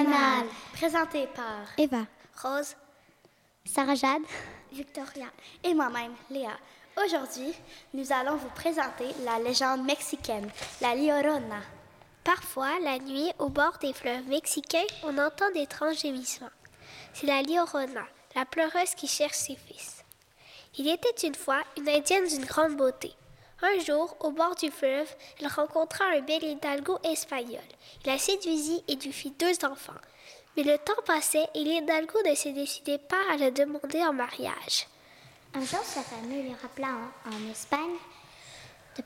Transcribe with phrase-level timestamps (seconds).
[0.00, 0.46] internationale.
[0.72, 2.06] Présentée par Eva,
[2.42, 2.76] Rose,
[3.64, 4.22] Sarah Jade,
[4.72, 5.26] Victoria
[5.62, 6.56] et moi-même, Léa.
[7.04, 7.54] Aujourd'hui,
[7.94, 10.50] nous allons vous présenter la légende mexicaine,
[10.80, 11.60] la Llorona.
[12.24, 16.50] Parfois, la nuit, au bord des fleuves mexicains, on entend d'étranges gémissements.
[17.12, 18.04] C'est la Llorona,
[18.34, 20.04] la pleureuse qui cherche ses fils.
[20.78, 23.12] Il était une fois une Indienne d'une grande beauté.
[23.62, 25.08] Un jour, au bord du fleuve,
[25.38, 27.60] elle rencontra un bel hidalgo espagnol.
[28.04, 29.92] Il la séduisit et lui fit deux enfants.
[30.56, 34.86] Mais le temps passait et l'hidalgo ne se décidait pas à le demander en mariage.
[35.54, 36.88] Un jour, sa famille lui rappela
[37.26, 37.96] en, Espagne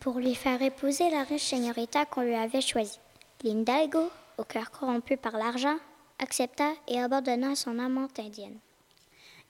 [0.00, 3.00] pour lui faire épouser la riche señorita qu'on lui avait choisie.
[3.42, 5.76] L'Hidalgo, au cœur corrompu par l'argent,
[6.18, 8.58] accepta et abandonna son amante indienne.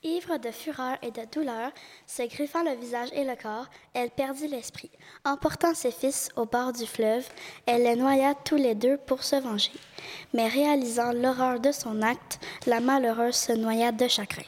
[0.05, 1.73] Ivre de fureur et de douleur,
[2.07, 4.93] se griffant le visage et le corps, elle perdit l'esprit.
[5.25, 7.27] Emportant ses fils au bord du fleuve,
[7.67, 9.73] elle les noya tous les deux pour se venger.
[10.35, 14.45] Mais réalisant l'horreur de son acte, la malheureuse se noya de chagrin.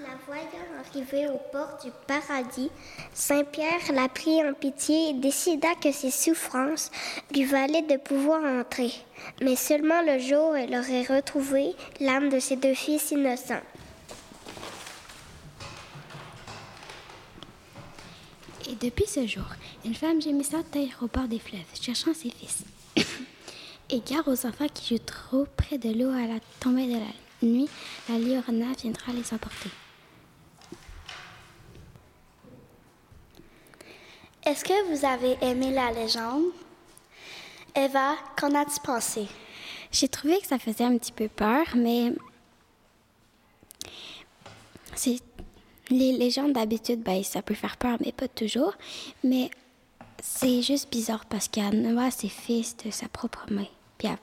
[0.00, 0.16] La
[1.00, 2.70] voyant arriver aux portes du paradis,
[3.14, 6.90] Saint-Pierre la prit en pitié et décida que ses souffrances
[7.32, 8.92] lui valaient de pouvoir entrer.
[9.40, 13.62] Mais seulement le jour où elle aurait retrouvé l'âme de ses deux fils innocents.
[18.68, 19.44] Et depuis ce jour,
[19.84, 22.64] une femme gémissante erre au bord des fleuves, cherchant ses fils.
[23.90, 27.46] Et gare aux enfants qui jouent trop près de l'eau à la tombée de la
[27.46, 27.68] nuit,
[28.08, 29.70] la Llorona viendra les emporter.
[34.44, 36.44] Est-ce que vous avez aimé la légende?
[37.74, 39.26] Eva, qu'en as-tu pensé?
[39.90, 42.12] J'ai trouvé que ça faisait un petit peu peur, mais
[44.94, 45.20] c'est
[45.90, 48.74] les légendes d'habitude, ben, ça peut faire peur, mais pas toujours.
[49.22, 49.50] Mais
[50.22, 53.66] c'est juste bizarre parce qu'elle noie ses fils de sa propre main.
[54.02, 54.18] Elle-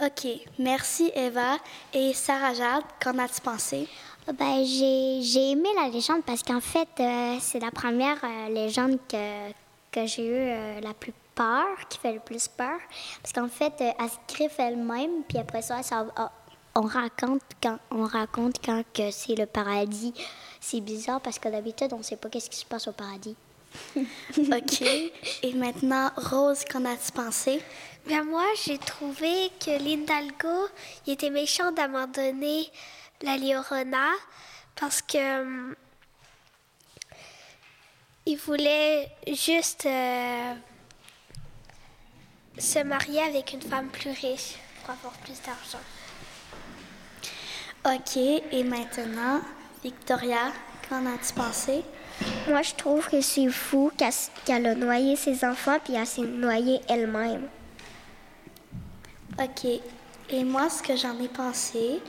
[0.00, 1.56] OK, merci Eva.
[1.92, 3.88] Et Sarah Jade, qu'en as-tu pensé?
[4.34, 8.98] Ben, j'ai j'ai aimé la légende parce qu'en fait, euh, c'est la première euh, légende
[9.08, 9.50] que,
[9.90, 12.78] que j'ai eu euh, la plus peur, qui fait le plus peur.
[13.22, 16.30] Parce qu'en fait, euh, elle se griffe elle-même, puis après ça, ça ah,
[16.74, 20.12] on raconte quand on raconte quand que c'est le paradis.
[20.60, 23.36] C'est bizarre parce que d'habitude, on ne sait pas qu'est-ce qui se passe au paradis.
[23.96, 24.82] OK.
[25.42, 27.62] Et maintenant, Rose, qu'en as-tu pensé?
[28.06, 30.68] Bien, moi, j'ai trouvé que l'Hidalgo,
[31.06, 32.66] il était méchant d'abandonner
[33.22, 34.10] la Llorona
[34.76, 35.74] parce que hum,
[38.26, 40.54] il voulait juste euh,
[42.58, 45.78] se marier avec une femme plus riche pour avoir plus d'argent.
[47.86, 48.16] OK.
[48.52, 49.40] Et maintenant,
[49.82, 50.52] Victoria,
[50.88, 51.84] qu'en as-tu pensé?
[52.48, 54.12] Moi, je trouve que c'est fou qu'elle
[54.44, 57.48] qu'elle a noyé ses enfants puis elle s'est noyée elle-même.
[59.40, 59.64] OK.
[60.30, 62.02] Et moi, ce que j'en ai pensé,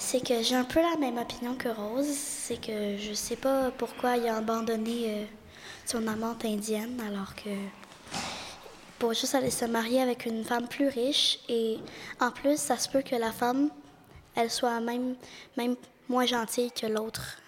[0.00, 2.06] c'est que j'ai un peu la même opinion que Rose.
[2.08, 5.24] C'est que je sais pas pourquoi il a abandonné euh,
[5.86, 7.50] son amante indienne alors que
[8.98, 11.38] pour juste aller se marier avec une femme plus riche.
[11.48, 11.78] Et
[12.18, 13.70] en plus, ça se peut que la femme,
[14.34, 15.14] elle soit même,
[15.56, 15.76] même
[16.08, 17.38] moins gentille que l'autre.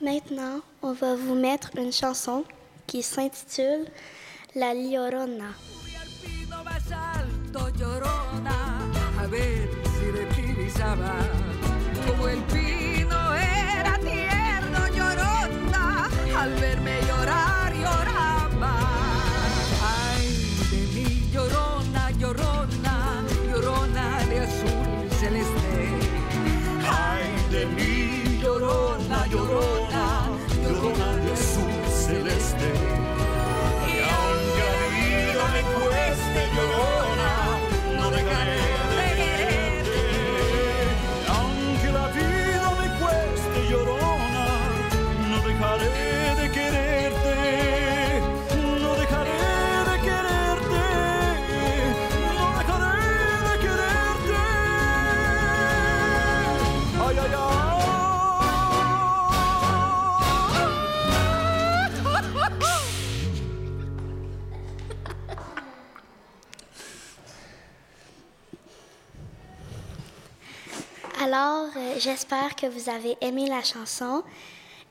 [0.00, 2.44] Maintenant, on va vous mettre une chanson
[2.86, 3.86] qui s'intitule
[4.54, 5.52] La Llorona.
[10.90, 16.79] Como el pino era tierno, llorona, al verme
[72.00, 74.24] j'espère que vous avez aimé la chanson.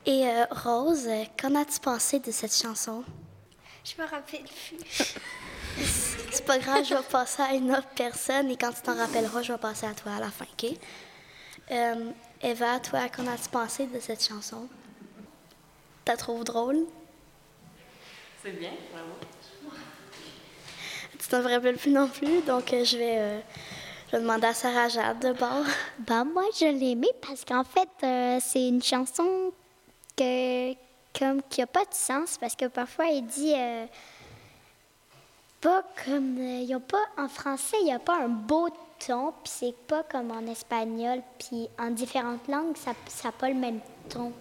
[0.06, 1.10] Et euh, Rose,
[1.40, 3.04] qu'en as-tu pensé de cette chanson?
[3.84, 4.78] Je me rappelle plus.
[6.32, 9.42] C'est pas grave, je vais passer à une autre personne et quand tu t'en rappelleras,
[9.42, 10.78] je vais passer à toi à la fin, OK?
[11.72, 12.12] Euh,
[12.42, 14.68] Eva, toi, qu'en as-tu pensé de cette chanson?
[16.08, 16.86] la trouves drôle?
[18.42, 19.12] C'est bien, bravo.
[21.20, 23.40] Tu t'en rappelles plus non plus, donc euh, je vais, euh,
[24.10, 25.66] je vais demander à Sarah Jade de bord.
[26.00, 29.52] Ben, moi, je l'ai aimé parce qu'en fait, euh, c'est une chanson
[30.18, 30.74] que,
[31.18, 33.86] comme, qui n'a pas de sens parce que parfois, il dit euh,
[35.62, 36.38] pas comme.
[36.40, 38.70] euh, a pas, en français, il n'y a pas un beau
[39.06, 43.56] ton, puis c'est pas comme en espagnol, puis en différentes langues, ça n'a pas le
[43.56, 43.80] même
[44.10, 44.34] ton.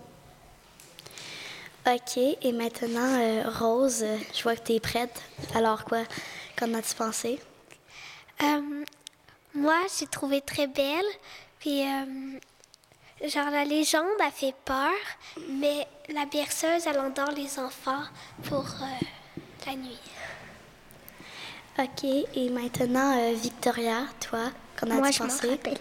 [1.87, 5.23] OK, et maintenant, euh, Rose, euh, je vois que tu es prête.
[5.55, 6.03] Alors quoi,
[6.59, 7.41] qu'en as-tu pensé?
[8.43, 8.85] Euh,
[9.59, 11.05] moi, j'ai trouvé très belle.
[11.61, 12.39] Puis, euh,
[13.29, 14.93] genre, la légende a fait peur,
[15.49, 18.05] mais la berceuse, elle endort les enfants
[18.49, 19.05] pour euh,
[19.67, 19.99] la nuit.
[21.79, 25.49] OK, et maintenant, euh, Victoria, toi, qu'en Moi, as-tu je m'en pensé?
[25.51, 25.79] rappelle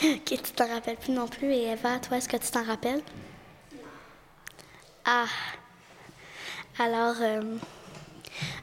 [0.04, 1.52] OK, tu t'en rappelles plus non plus.
[1.52, 3.02] Et Eva, toi, est-ce que tu t'en rappelles?
[5.04, 5.26] Ah!
[6.78, 7.42] Alors, euh,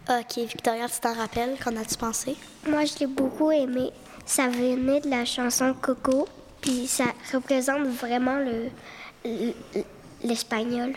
[0.10, 1.58] OK, Victoria, tu t'en rappelles?
[1.62, 2.38] Qu'en as-tu pensé?
[2.68, 3.92] Moi, je l'ai beaucoup aimé.
[4.26, 6.28] Ça venait de la chanson Coco,
[6.62, 8.70] puis ça représente vraiment le
[9.24, 9.54] le-
[10.24, 10.94] l'espagnol.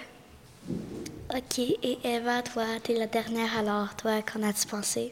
[1.35, 5.11] OK, et Eva, toi, t'es la dernière, alors, toi, qu'en as-tu pensé?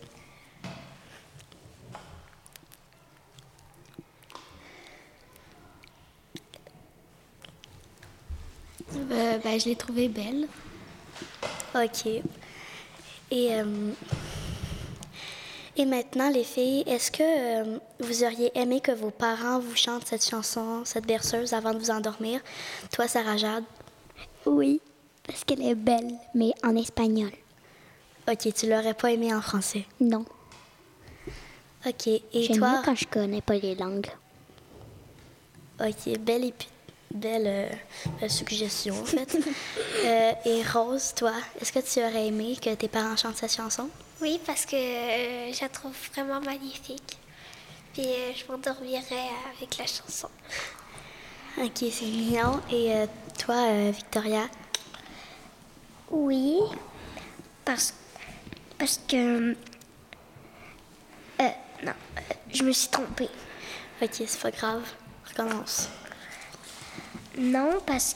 [8.94, 10.46] Euh, ben, je l'ai trouvée belle.
[11.74, 12.06] OK.
[13.30, 13.90] Et, euh,
[15.76, 20.06] et maintenant, les filles, est-ce que euh, vous auriez aimé que vos parents vous chantent
[20.06, 22.40] cette chanson, cette berceuse, avant de vous endormir?
[22.92, 23.64] Toi, Sarah Jade?
[24.44, 24.80] Oui,
[25.26, 27.30] parce qu'elle est belle, mais en espagnol.
[28.30, 29.84] OK, tu l'aurais pas aimé en français?
[30.00, 30.24] Non.
[31.86, 32.72] OK, et J'aime toi?
[32.72, 34.08] mieux quand je connais pas les langues.
[35.80, 36.52] OK, belle,
[37.12, 37.68] belle euh,
[38.22, 39.36] euh, suggestion, en fait.
[40.04, 43.88] Euh, et Rose, toi, est-ce que tu aurais aimé que tes parents chantent cette chanson?
[44.20, 47.15] Oui, parce que euh, je la trouve vraiment magnifique.
[47.96, 50.28] Puis, euh, je m'endormirai avec la chanson.
[51.58, 52.60] OK, c'est mignon.
[52.70, 53.06] Et euh,
[53.38, 54.50] toi, euh, Victoria?
[56.10, 56.58] Oui,
[57.64, 57.94] parce,
[58.76, 59.52] parce que...
[61.40, 61.48] Euh,
[61.84, 61.94] non,
[62.52, 63.30] je me suis trompée.
[64.02, 64.82] OK, c'est pas grave.
[65.30, 65.88] Recommence.
[67.38, 68.14] Non, parce,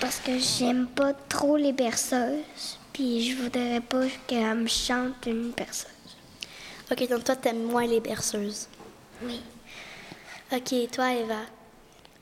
[0.00, 5.50] parce que j'aime pas trop les berceuses, puis je voudrais pas qu'elle me chante une
[5.50, 6.01] berceuse.
[6.90, 8.68] OK, donc toi, t'aimes moins les berceuses.
[9.22, 9.40] Oui.
[10.52, 11.40] OK, toi, Eva?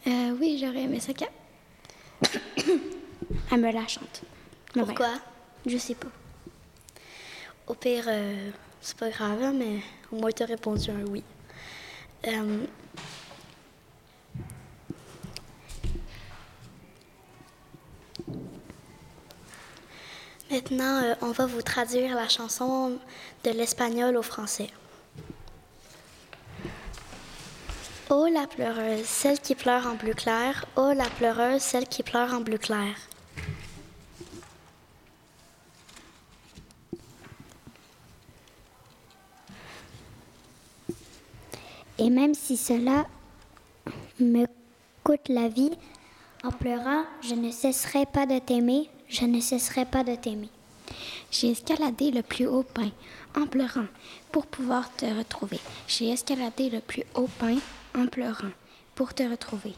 [0.07, 1.13] Euh, oui, j'aurais aimé ça
[3.53, 4.23] Elle me la chante.
[4.77, 5.15] Mais Pourquoi?
[5.67, 6.09] je sais pas.
[7.67, 9.81] Au pire, euh, c'est pas grave, hein, mais
[10.13, 11.23] au moins, t'as répondu un oui.
[12.27, 12.65] Euh,
[20.51, 22.99] Maintenant, euh, on va vous traduire la chanson
[23.45, 24.69] de l'espagnol au français.
[28.09, 30.65] Oh la pleureuse, celle qui pleure en bleu clair.
[30.75, 32.97] Oh la pleureuse, celle qui pleure en bleu clair.
[41.99, 43.07] Et même si cela
[44.19, 44.47] me
[45.05, 45.71] coûte la vie,
[46.43, 50.49] en pleurant, je ne cesserai pas de t'aimer, je ne cesserai pas de t'aimer.
[51.31, 52.91] J'ai escaladé le plus haut pin
[53.37, 53.87] en pleurant
[54.33, 55.61] pour pouvoir te retrouver.
[55.87, 57.57] J'ai escaladé le plus haut pin
[57.97, 58.51] en pleurant
[58.95, 59.75] pour te retrouver.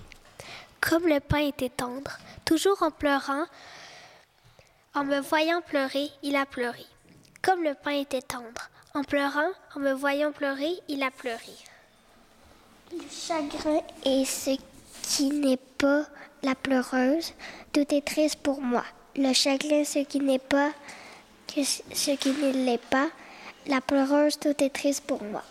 [0.81, 3.45] Comme le pain était tendre, toujours en pleurant,
[4.95, 6.85] en me voyant pleurer, il a pleuré.
[7.41, 11.55] Comme le pain était tendre, en pleurant, en me voyant pleurer, il a pleuré.
[12.93, 14.59] Le chagrin est ce
[15.03, 16.05] qui n'est pas
[16.43, 17.33] la pleureuse.
[17.73, 18.85] Tout est triste pour moi.
[19.17, 20.73] Le chagrin, ce qui n'est pas
[21.55, 23.11] ce qui ne l'est pas.
[23.67, 25.43] La pleureuse, tout est triste pour moi.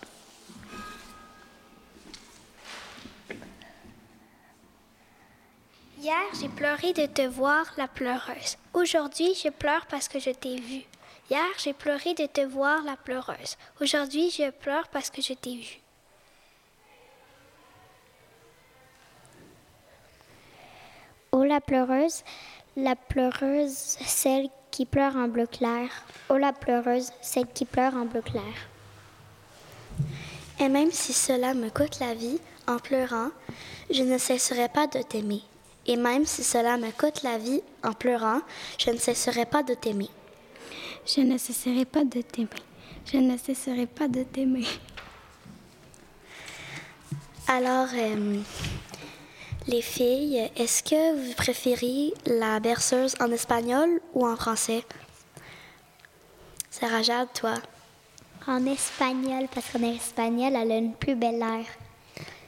[6.00, 8.58] Hier, j'ai pleuré de te voir, la pleureuse.
[8.74, 10.84] Aujourd'hui, je pleure parce que je t'ai vue.
[11.30, 13.56] Hier, j'ai pleuré de te voir, la pleureuse.
[13.80, 15.81] Aujourd'hui, je pleure parce que je t'ai vue.
[21.42, 22.24] Oh la pleureuse,
[22.78, 25.90] la pleureuse, celle qui pleure en bleu clair.
[26.30, 28.44] Oh la pleureuse, celle qui pleure en bleu clair.
[30.60, 33.30] Et même si cela me coûte la vie, en pleurant,
[33.90, 35.42] je ne cesserai pas de t'aimer.
[35.88, 38.42] Et même si cela me coûte la vie, en pleurant,
[38.78, 40.10] je ne cesserai pas de t'aimer.
[41.08, 42.50] Je ne cesserai pas de t'aimer.
[43.12, 44.68] Je ne cesserai pas de t'aimer.
[47.48, 48.42] Alors, euh,
[49.68, 54.84] Les filles, est-ce que vous préférez la berceuse en espagnol ou en français?
[56.70, 57.54] Sarah Jade, toi?
[58.48, 61.66] En espagnol, parce qu'en espagnol, elle a une plus belle air.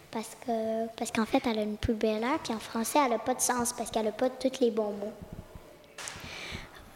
[0.09, 3.11] Parce que parce qu'en fait, elle a une plus belle air, puis en français, elle
[3.11, 5.13] n'a pas de sens parce qu'elle n'a pas tous les bons mots.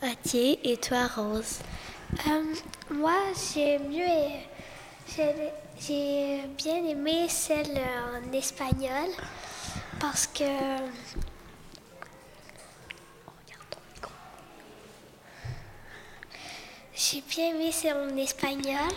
[0.03, 1.59] Ok, et toi, Rose?
[2.27, 2.43] Euh,
[2.91, 3.15] moi,
[3.53, 4.31] j'ai mieux.
[5.15, 9.09] j'ai- J'ai bien aimé celle en espagnol
[9.99, 10.43] parce que.
[16.95, 18.91] J'ai bien aimé celle en espagnol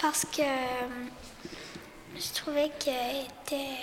[0.00, 0.42] parce que
[2.16, 3.78] je trouvais qu'elle était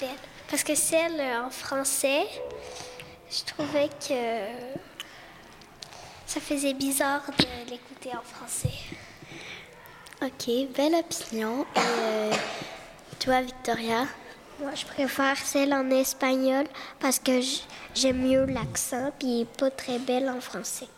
[0.00, 0.08] belle.
[0.48, 2.26] Parce que celle en français,
[3.28, 4.46] je trouvais que
[6.26, 8.78] ça faisait bizarre de l'écouter en français.
[10.22, 11.66] Ok, belle opinion.
[11.74, 12.32] Et euh,
[13.18, 14.06] toi, Victoria?
[14.60, 16.66] Moi, je préfère celle en espagnol
[17.00, 17.62] parce que j-
[17.94, 20.88] j'aime mieux l'accent, puis il est pas très belle en français.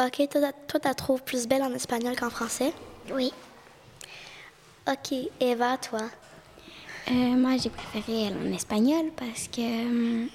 [0.00, 2.72] Ok, toi, toi, tu la trouves plus belle en espagnol qu'en français?
[3.12, 3.32] Oui.
[4.88, 6.02] Ok, Eva, toi?
[7.10, 10.28] Euh, moi, j'ai préféré elle en espagnol parce que hum,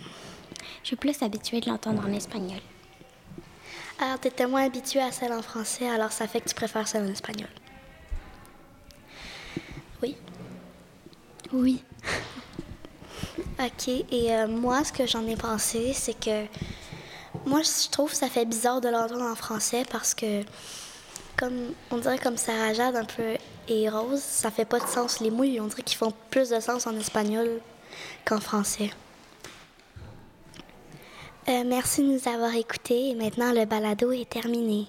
[0.83, 2.59] je suis plus habituée de l'entendre en espagnol.
[3.99, 6.87] Alors, tu étais moins habituée à celle en français, alors ça fait que tu préfères
[6.87, 7.49] celle en espagnol.
[10.03, 10.15] Oui.
[11.53, 11.83] Oui.
[13.59, 16.45] Ok, et euh, moi, ce que j'en ai pensé, c'est que
[17.47, 20.43] moi, je trouve que ça fait bizarre de l'entendre en français parce que,
[21.37, 23.35] comme on dirait comme Sarah un peu
[23.67, 25.19] et Rose, ça fait pas de sens.
[25.21, 27.59] Les mots, on dirait qu'ils font plus de sens en espagnol
[28.25, 28.91] qu'en français.
[31.49, 34.87] Euh, merci de nous avoir écoutés et maintenant le balado est terminé.